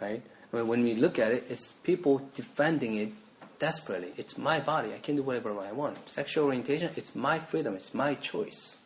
[0.00, 0.24] right?
[0.50, 3.12] When, we look at it, it's people defending it
[3.58, 4.12] desperately.
[4.16, 4.92] It's my body.
[4.92, 6.08] I can do whatever I want.
[6.08, 7.74] Sexual orientation, it's my freedom.
[7.74, 8.76] It's my choice.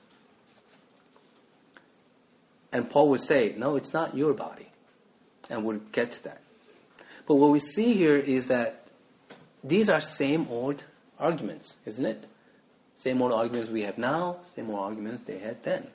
[2.70, 4.68] And Paul would say, no, it's not your body.
[5.48, 6.40] And we'll get to that.
[7.26, 8.86] But what we see here is that
[9.62, 10.84] these are same old
[11.18, 12.26] arguments, isn't it?
[12.96, 15.86] Same old arguments we have now, same old arguments they had then.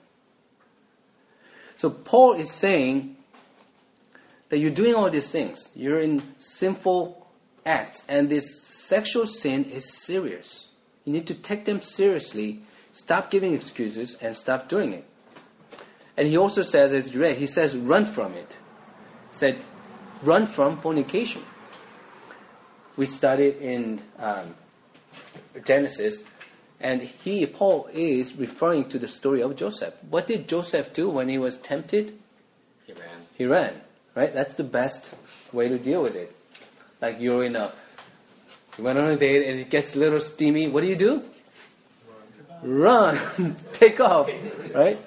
[1.77, 3.15] So Paul is saying
[4.49, 5.69] that you're doing all these things.
[5.75, 7.27] You're in sinful
[7.65, 10.67] acts, and this sexual sin is serious.
[11.05, 15.05] You need to take them seriously, stop giving excuses, and stop doing it.
[16.17, 18.57] And he also says, as you read, he says, run from it.
[19.31, 19.63] He said,
[20.23, 21.43] run from fornication.
[22.97, 24.55] We studied in um,
[25.63, 26.21] Genesis,
[26.81, 29.93] and he, Paul, is referring to the story of Joseph.
[30.09, 32.17] What did Joseph do when he was tempted?
[32.85, 33.27] He ran.
[33.37, 33.81] He ran,
[34.19, 34.33] right?
[34.33, 35.13] That's the best
[35.53, 36.35] way to deal with it.
[37.01, 37.71] Like you're in a,
[38.77, 40.67] you went on a date and it gets a little steamy.
[40.67, 41.23] What do you do?
[42.61, 44.29] Run, take off,
[44.75, 44.99] right?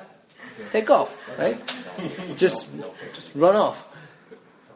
[0.71, 1.59] Take off, right?
[2.39, 2.71] Just,
[3.13, 3.87] just run off.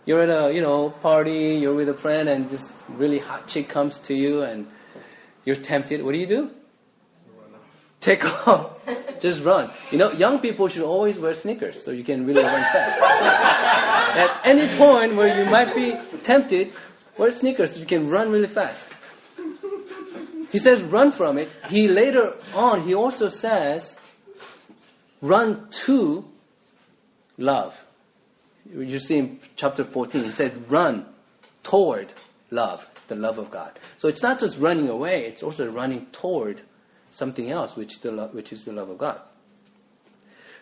[0.05, 1.57] You're at a, you know, party.
[1.63, 4.67] You're with a friend, and this really hot chick comes to you, and
[5.47, 6.03] you're tempted.
[6.03, 6.51] What do you do?
[8.01, 8.73] Take off.
[9.21, 9.71] Just run.
[9.91, 13.01] You know, young people should always wear sneakers so you can really run fast.
[14.17, 16.73] At any point where you might be tempted,
[17.17, 18.93] wear sneakers so you can run really fast.
[20.53, 21.51] He says run from it.
[21.69, 23.97] He later on, he also says
[25.21, 26.25] run to
[27.37, 27.87] love.
[28.71, 31.07] You see in chapter 14, he said run
[31.63, 32.13] toward
[32.51, 33.79] love, the love of God.
[33.99, 36.63] So it's not just running away, it's also running toward
[37.17, 39.21] something else, which, the lo- which is the love of God.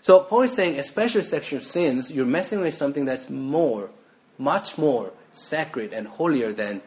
[0.00, 3.90] So Paul is saying, especially sexual sins, you're messing with something that's more,
[4.38, 6.80] much more sacred and holier than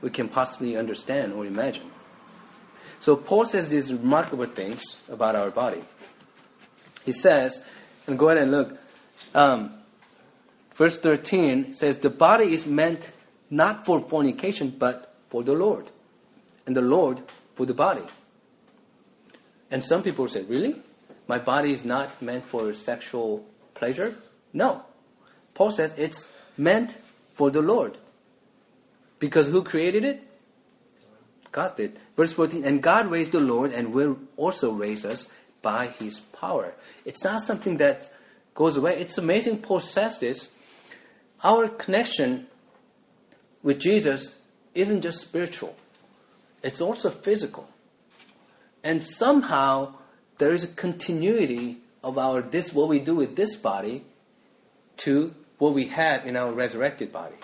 [0.00, 1.90] we can possibly understand or imagine.
[3.00, 5.82] So Paul says these remarkable things about our body.
[7.04, 7.62] He says,
[8.06, 8.78] and go ahead and look,
[9.34, 9.74] um,
[10.76, 13.10] verse 13 says, The body is meant
[13.50, 15.90] not for fornication, but for the Lord,
[16.64, 17.20] and the Lord
[17.56, 18.04] for the body.
[19.72, 20.76] And some people say, Really?
[21.26, 24.14] My body is not meant for sexual pleasure?
[24.52, 24.82] No.
[25.54, 26.96] Paul says it's meant
[27.34, 27.96] for the Lord.
[29.18, 30.22] Because who created it?
[31.52, 31.98] God did.
[32.16, 35.28] Verse 14, and God raised the Lord and will also raise us
[35.62, 36.72] by his power.
[37.04, 38.10] It's not something that
[38.54, 38.98] goes away.
[38.98, 40.50] It's amazing Paul says this.
[41.42, 42.46] Our connection
[43.62, 44.36] with Jesus
[44.74, 45.74] isn't just spiritual,
[46.62, 47.68] it's also physical.
[48.84, 49.94] And somehow
[50.38, 54.04] there is a continuity of our this what we do with this body
[54.98, 57.36] to what we had in our resurrected body.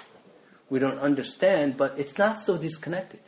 [0.68, 3.20] We don't understand, but it's not so disconnected.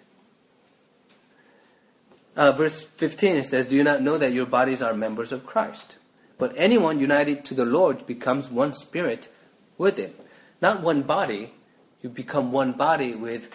[2.36, 5.46] Uh, verse 15 it says, Do you not know that your bodies are members of
[5.46, 5.96] Christ?
[6.38, 9.28] But anyone united to the Lord becomes one spirit
[9.78, 10.12] with him.
[10.60, 11.52] Not one body,
[12.02, 13.54] you become one body with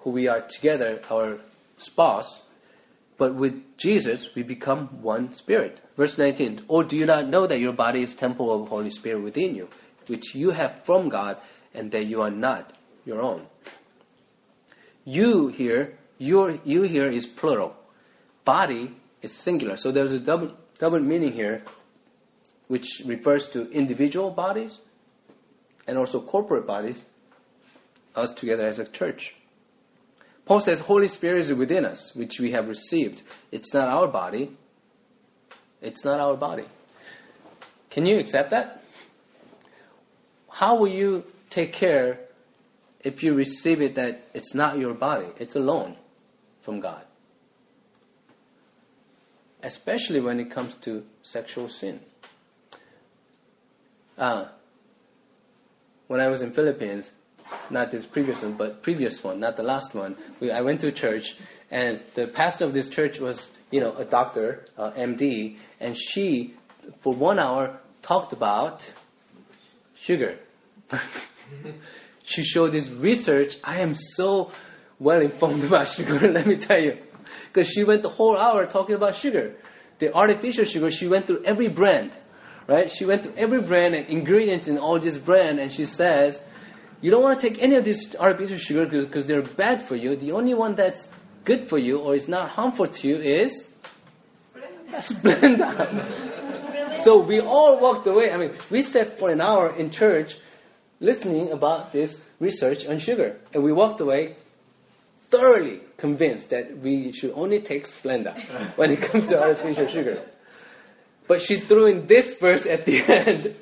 [0.00, 1.38] who we are together, our
[1.78, 2.40] spouse,
[3.18, 5.80] but with Jesus, we become one spirit.
[5.96, 9.22] Verse 19, or do you not know that your body is temple of Holy Spirit
[9.22, 9.68] within you,
[10.06, 11.38] which you have from God,
[11.72, 12.70] and that you are not
[13.06, 13.46] your own?
[15.04, 17.74] You here, your, you here is plural.
[18.44, 18.90] Body
[19.22, 19.76] is singular.
[19.76, 21.62] So there's a double, double meaning here,
[22.68, 24.78] which refers to individual bodies
[25.86, 27.04] and also corporate bodies,
[28.14, 29.35] us together as a church.
[30.46, 33.20] Paul says Holy Spirit is within us, which we have received.
[33.50, 34.56] It's not our body.
[35.82, 36.64] It's not our body.
[37.90, 38.82] Can you accept that?
[40.48, 42.20] How will you take care
[43.00, 45.26] if you receive it that it's not your body?
[45.38, 45.96] It's a loan
[46.62, 47.02] from God.
[49.62, 52.00] Especially when it comes to sexual sin.
[54.16, 54.46] Uh,
[56.06, 57.10] when I was in Philippines,
[57.70, 60.16] not this previous one, but previous one, not the last one.
[60.40, 61.36] We, I went to church,
[61.70, 66.54] and the pastor of this church was, you know, a doctor, uh, MD, and she,
[67.00, 68.90] for one hour, talked about
[69.96, 70.38] sugar.
[72.22, 73.56] she showed this research.
[73.64, 74.52] I am so
[74.98, 76.98] well informed about sugar, let me tell you.
[77.48, 79.56] Because she went the whole hour talking about sugar.
[79.98, 82.12] The artificial sugar, she went through every brand,
[82.68, 82.90] right?
[82.90, 86.42] She went through every brand and ingredients in all this brand, and she says,
[87.00, 90.16] you don't want to take any of these artificial sugar because they're bad for you.
[90.16, 91.08] The only one that's
[91.44, 93.68] good for you or is not harmful to you is
[94.90, 96.98] Splenda.
[97.02, 98.30] so we all walked away.
[98.30, 100.36] I mean, we sat for an hour in church
[101.00, 103.36] listening about this research on sugar.
[103.52, 104.36] And we walked away
[105.28, 108.34] thoroughly convinced that we should only take Splenda
[108.76, 110.22] when it comes to artificial sugar.
[111.28, 113.56] But she threw in this verse at the end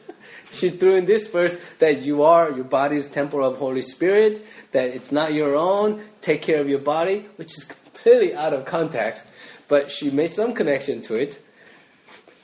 [0.55, 4.45] she threw in this verse that you are, your body is temple of Holy Spirit,
[4.73, 8.65] that it's not your own, take care of your body, which is completely out of
[8.65, 9.31] context,
[9.69, 11.41] but she made some connection to it.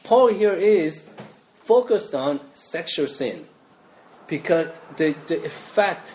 [0.04, 1.08] Paul here is
[1.64, 3.46] focused on sexual sin
[4.26, 6.14] because the, the effect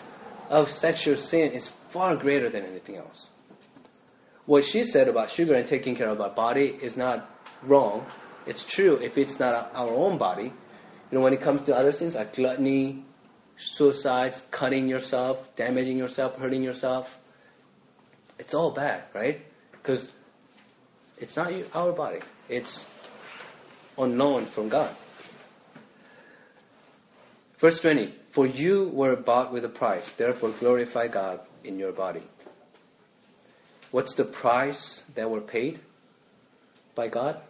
[0.50, 3.26] of sexual sin is far greater than anything else.
[4.46, 7.28] What she said about sugar and taking care of our body is not
[7.62, 8.06] wrong.
[8.46, 10.52] It's true if it's not our own body,
[11.10, 13.04] you know, when it comes to other sins like gluttony,
[13.58, 17.18] suicides, cutting yourself, damaging yourself, hurting yourself,
[18.38, 19.40] it's all bad, right?
[19.72, 20.10] Because
[21.18, 22.20] it's not our body.
[22.48, 22.84] It's
[23.96, 24.94] unknown from God.
[27.58, 32.22] Verse 20, For you were bought with a price, therefore glorify God in your body.
[33.90, 35.78] What's the price that were paid
[36.94, 37.40] by God?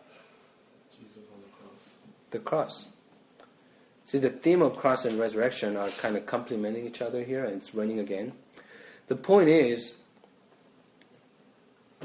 [0.96, 1.88] Jesus on the cross.
[2.30, 2.86] The cross.
[4.06, 7.56] See, the theme of cross and resurrection are kind of complementing each other here, and
[7.56, 8.32] it's running again.
[9.08, 9.92] The point is,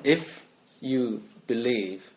[0.04, 0.44] if
[0.80, 2.12] you believe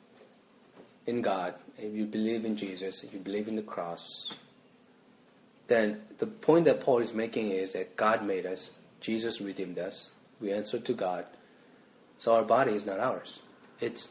[1.07, 4.33] in God, if you believe in Jesus, if you believe in the cross,
[5.67, 8.71] then the point that Paul is making is that God made us,
[9.01, 11.27] Jesus redeemed us, we answer to God,
[12.19, 13.39] so our body is not ours.
[13.81, 14.09] It's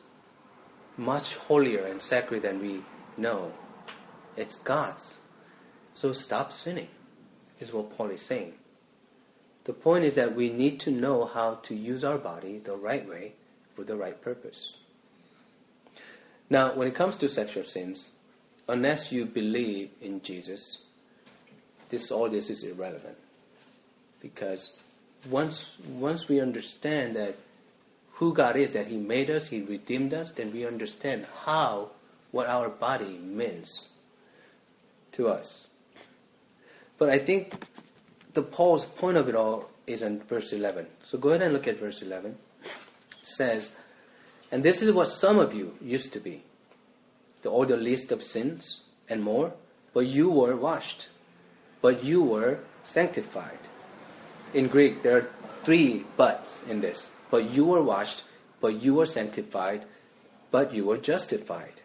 [0.97, 2.81] much holier and sacred than we
[3.17, 3.51] know.
[4.35, 5.17] It's God's.
[5.95, 6.87] So stop sinning,
[7.59, 8.53] is what Paul is saying.
[9.65, 13.07] The point is that we need to know how to use our body the right
[13.07, 13.33] way
[13.75, 14.75] for the right purpose.
[16.49, 18.11] Now, when it comes to sexual sins,
[18.67, 20.81] unless you believe in Jesus,
[21.89, 23.17] this all this is irrelevant.
[24.21, 24.73] Because
[25.29, 27.35] once once we understand that
[28.13, 31.91] who God is, that He made us, He redeemed us, then we understand how
[32.31, 33.87] what our body means
[35.13, 35.67] to us.
[37.03, 37.53] But I think
[38.33, 40.87] the Paul's point of it all is in verse 11.
[41.03, 42.37] So go ahead and look at verse 11.
[42.63, 42.69] It
[43.23, 43.75] says,
[44.53, 46.41] And this is what some of you used to be,
[47.41, 49.51] the, the list of sins and more,
[49.93, 51.09] but you were washed,
[51.81, 53.59] but you were sanctified.
[54.53, 55.29] In Greek, there are
[55.65, 57.09] three buts in this.
[57.29, 58.23] But you were washed,
[58.61, 59.83] but you were sanctified,
[60.51, 61.81] but you were justified.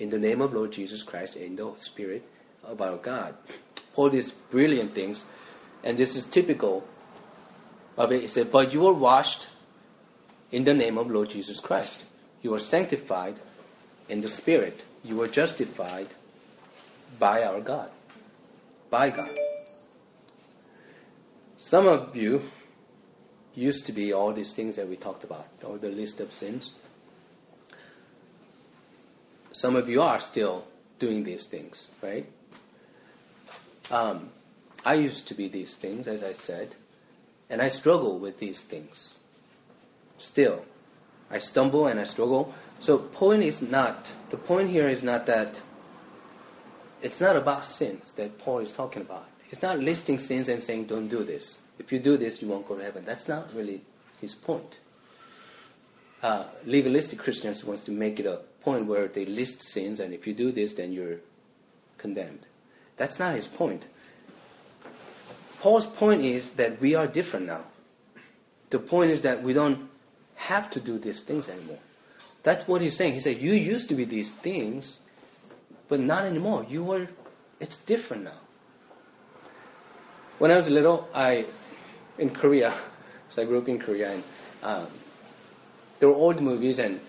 [0.00, 2.28] In the name of Lord Jesus Christ, in the Spirit
[2.64, 3.36] of our God
[3.98, 5.24] all these brilliant things,
[5.82, 6.86] and this is typical
[7.96, 9.48] of it, it said, But you were washed
[10.52, 12.04] in the name of Lord Jesus Christ.
[12.40, 13.34] You were sanctified
[14.08, 14.80] in the Spirit.
[15.02, 16.06] You were justified
[17.18, 17.90] by our God.
[18.88, 19.36] By God.
[21.58, 22.42] Some of you
[23.56, 26.72] used to be all these things that we talked about, all the list of sins.
[29.50, 30.64] Some of you are still
[31.00, 32.30] doing these things, right?
[33.90, 34.30] Um,
[34.84, 36.74] I used to be these things, as I said,
[37.50, 39.14] and I struggle with these things.
[40.18, 40.64] Still,
[41.30, 42.54] I stumble and I struggle.
[42.80, 45.60] So, point is not the point here is not that
[47.02, 49.26] it's not about sins that Paul is talking about.
[49.48, 52.68] He's not listing sins and saying, "Don't do this." If you do this, you won't
[52.68, 53.04] go to heaven.
[53.04, 53.80] That's not really
[54.20, 54.78] his point.
[56.22, 60.26] Uh, legalistic Christians wants to make it a point where they list sins, and if
[60.26, 61.20] you do this, then you're
[61.96, 62.44] condemned.
[62.98, 63.84] That's not his point.
[65.60, 67.62] Paul's point is that we are different now.
[68.70, 69.88] The point is that we don't
[70.34, 71.78] have to do these things anymore.
[72.42, 73.14] That's what he's saying.
[73.14, 74.98] He said, You used to be these things,
[75.88, 76.66] but not anymore.
[76.68, 77.08] You were,
[77.60, 78.40] it's different now.
[80.38, 81.46] When I was little, I,
[82.18, 82.74] in Korea,
[83.30, 84.22] so I grew up in Korea, and
[84.62, 84.86] um,
[85.98, 87.00] there were old movies, and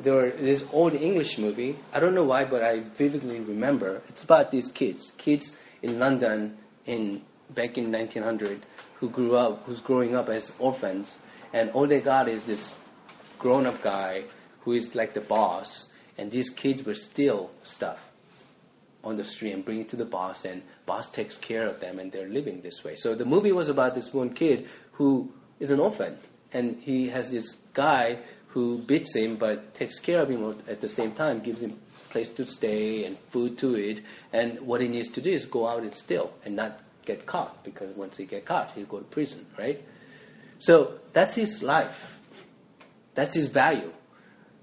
[0.00, 1.76] there were this old English movie.
[1.92, 4.02] I don't know why, but I vividly remember.
[4.08, 7.22] It's about these kids, kids in London in
[7.54, 8.60] back in 1900
[9.00, 11.18] who grew up, who's growing up as orphans,
[11.52, 12.74] and all they got is this
[13.38, 14.24] grown-up guy
[14.60, 15.88] who is like the boss,
[16.18, 18.02] and these kids will steal stuff
[19.04, 21.98] on the street and bring it to the boss, and boss takes care of them,
[21.98, 22.96] and they're living this way.
[22.96, 25.30] So the movie was about this one kid who
[25.60, 26.18] is an orphan,
[26.52, 28.18] and he has this guy
[28.56, 31.78] who beats him but takes care of him at the same time, gives him
[32.08, 34.00] place to stay and food to eat,
[34.32, 37.62] and what he needs to do is go out and steal and not get caught
[37.64, 39.84] because once he get caught, he'll go to prison, right?
[40.58, 42.18] So that's his life.
[43.12, 43.92] That's his value.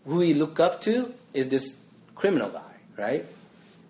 [0.05, 1.77] Who he look up to is this
[2.15, 3.27] criminal guy, right?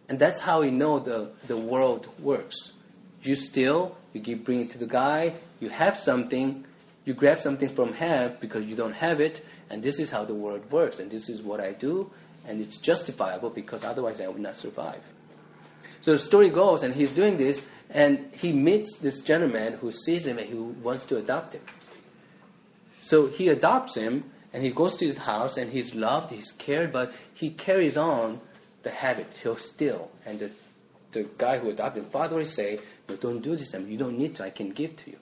[0.10, 2.74] And that's how we know the, the world works.
[3.22, 6.66] You steal, you bring it to the guy, you have something,
[7.06, 10.34] you grab something from him because you don't have it, and this is how the
[10.34, 12.12] world works, and this is what I do,
[12.48, 15.02] and it's justifiable because otherwise I would not survive.
[16.02, 20.26] So the story goes, and he's doing this, and he meets this gentleman who sees
[20.28, 21.62] him and who wants to adopt him.
[23.02, 26.92] So he adopts him, and he goes to his house, and he's loved, he's cared,
[26.92, 28.42] but he carries on
[28.84, 29.34] the habit.
[29.42, 30.12] He'll steal.
[30.26, 30.52] And the,
[31.12, 34.18] the guy who adopted him, father will say, no, don't do this, and you don't
[34.18, 35.18] need to, I can give to you.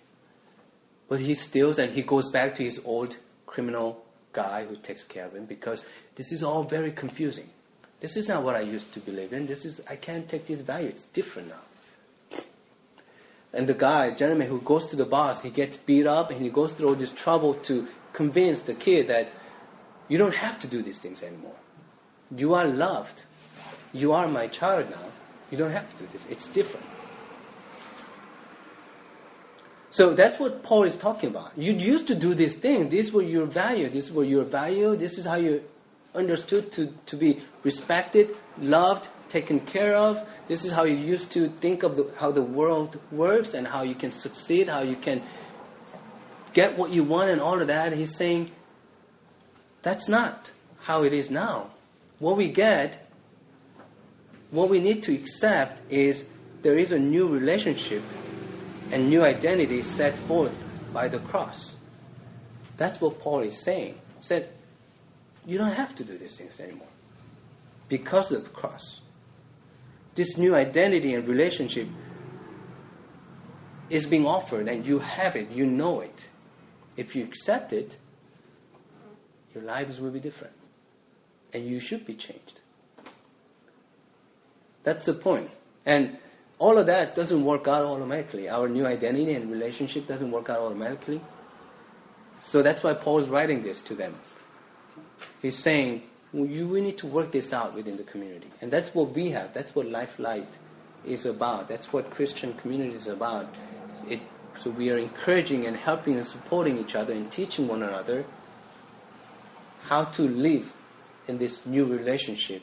[1.08, 3.16] But he steals, and he goes back to his old
[3.46, 7.50] criminal guy who takes care of him because this is all very confusing.
[8.00, 9.48] This is not what I used to believe in.
[9.48, 10.90] This is I can't take this value.
[10.90, 12.40] It's different now.
[13.54, 16.50] And the guy, gentleman who goes to the boss, he gets beat up and he
[16.50, 19.30] goes through all this trouble to convince the kid that
[20.08, 21.56] you don't have to do these things anymore.
[22.36, 23.22] You are loved.
[23.94, 25.06] You are my child now.
[25.52, 26.26] You don't have to do this.
[26.30, 26.86] It's different.
[29.92, 31.52] So that's what Paul is talking about.
[31.58, 32.90] You used to do this thing.
[32.90, 33.90] This was your value.
[33.90, 34.96] This was your value.
[34.96, 35.64] This is how you
[36.16, 40.26] understood to, to be respected, loved, taken care of.
[40.48, 43.84] This is how you used to think of the, how the world works and how
[43.84, 45.24] you can succeed, how you can
[46.54, 47.94] get what you want and all of that.
[47.94, 48.52] He's saying
[49.82, 51.70] that's not how it is now.
[52.20, 53.10] What we get,
[54.52, 56.24] what we need to accept is
[56.62, 58.04] there is a new relationship
[58.92, 61.74] and new identity set forth by the cross.
[62.78, 63.94] That's what Paul is saying.
[63.94, 64.50] He said,
[65.46, 66.88] you don't have to do these things anymore
[67.90, 69.00] because of the cross.
[70.16, 71.88] This new identity and relationship
[73.90, 76.30] is being offered, and you have it, you know it.
[76.96, 77.96] If you accept it,
[79.54, 80.54] your lives will be different,
[81.54, 82.60] and you should be changed.
[84.84, 85.50] That's the point.
[85.86, 86.18] And
[86.62, 88.48] all of that doesn't work out automatically.
[88.48, 91.20] Our new identity and relationship doesn't work out automatically.
[92.44, 94.14] So that's why Paul is writing this to them.
[95.42, 98.52] He's saying, well, you, we need to work this out within the community.
[98.62, 99.56] And that's what we have.
[99.56, 100.56] That's what Life Light
[101.04, 101.68] is about.
[101.68, 103.48] That's what Christian community is about.
[104.08, 104.20] It,
[104.60, 108.24] so we are encouraging and helping and supporting each other and teaching one another
[109.86, 110.72] how to live
[111.28, 112.62] in this new relationship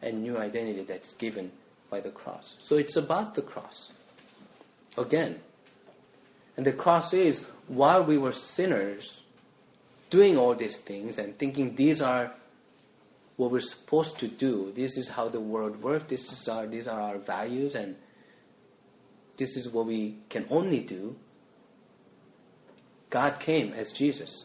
[0.00, 1.50] and new identity that's given
[1.90, 2.56] by the cross.
[2.64, 3.92] So it's about the cross.
[4.96, 5.40] Again.
[6.56, 9.20] And the cross is while we were sinners,
[10.10, 12.32] doing all these things and thinking these are
[13.36, 14.72] what we're supposed to do.
[14.74, 16.04] This is how the world works.
[16.08, 17.96] This is our, these are our values, and
[19.38, 21.16] this is what we can only do.
[23.08, 24.44] God came as Jesus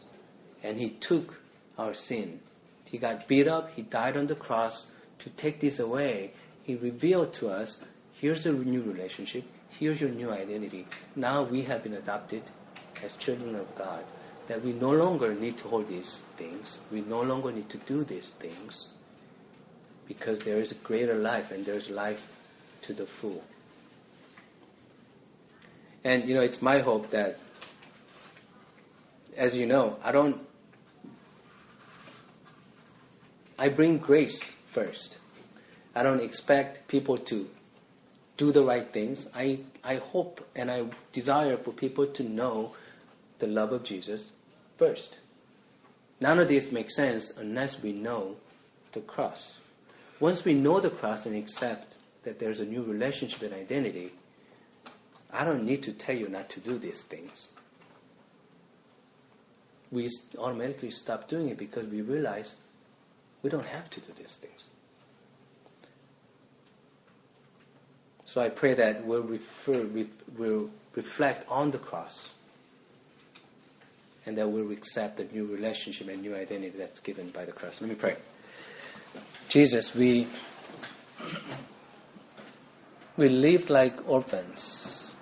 [0.62, 1.34] and He took
[1.76, 2.40] our sin.
[2.86, 4.86] He got beat up, He died on the cross
[5.20, 6.32] to take this away.
[6.66, 7.78] He revealed to us
[8.20, 9.44] here's a new relationship,
[9.78, 10.88] here's your new identity.
[11.14, 12.42] Now we have been adopted
[13.04, 14.04] as children of God.
[14.48, 18.02] That we no longer need to hold these things, we no longer need to do
[18.02, 18.88] these things
[20.08, 22.28] because there is a greater life and there's life
[22.82, 23.42] to the full.
[26.04, 27.38] And you know, it's my hope that,
[29.36, 30.40] as you know, I don't,
[33.58, 35.18] I bring grace first.
[35.96, 37.48] I don't expect people to
[38.36, 39.26] do the right things.
[39.34, 42.74] I, I hope and I desire for people to know
[43.38, 44.22] the love of Jesus
[44.76, 45.16] first.
[46.20, 48.36] None of this makes sense unless we know
[48.92, 49.56] the cross.
[50.20, 51.94] Once we know the cross and accept
[52.24, 54.12] that there's a new relationship and identity,
[55.32, 57.50] I don't need to tell you not to do these things.
[59.90, 62.54] We automatically stop doing it because we realize
[63.42, 64.68] we don't have to do these things.
[68.36, 69.82] So I pray that we'll, refer,
[70.36, 72.34] we'll reflect on the cross
[74.26, 77.80] and that we'll accept the new relationship and new identity that's given by the cross.
[77.80, 78.16] Let me pray.
[79.48, 80.26] Jesus, we
[83.16, 85.16] we lived like orphans,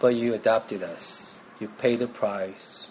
[0.00, 1.40] but you adopted us.
[1.60, 2.90] You paid the price,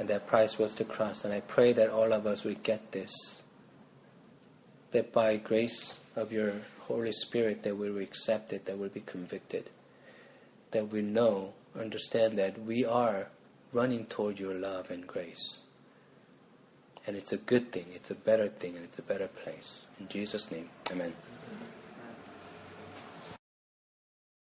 [0.00, 1.24] and that price was the cross.
[1.24, 3.40] And I pray that all of us will get this.
[4.96, 6.54] That by grace of your
[6.88, 9.68] Holy Spirit, that we will accept it, that we'll be convicted,
[10.70, 13.26] that we know, understand that we are
[13.74, 15.60] running toward your love and grace.
[17.06, 19.84] And it's a good thing, it's a better thing, and it's a better place.
[20.00, 21.12] In Jesus' name, amen.